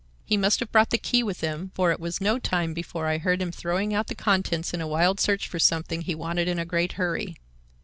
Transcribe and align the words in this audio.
He 0.25 0.35
must 0.35 0.59
have 0.61 0.71
brought 0.71 0.89
the 0.89 0.97
key 0.97 1.21
with 1.21 1.41
him, 1.41 1.69
for 1.75 1.91
it 1.91 1.99
was 1.99 2.19
no 2.19 2.39
time 2.39 2.73
before 2.73 3.05
I 3.05 3.19
heard 3.19 3.39
him 3.39 3.51
throwing 3.51 3.93
out 3.93 4.07
the 4.07 4.15
contents 4.15 4.73
in 4.73 4.81
a 4.81 4.87
wild 4.87 5.19
search 5.19 5.47
for 5.47 5.59
something 5.59 6.01
he 6.01 6.15
wanted 6.15 6.47
in 6.47 6.57
a 6.57 6.65
great 6.65 6.93
hurry. 6.93 7.35